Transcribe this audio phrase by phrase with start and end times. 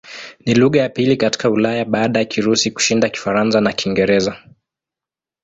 [0.45, 4.37] Ni lugha ya pili katika Ulaya baada ya Kirusi kushinda Kifaransa na Kiingereza.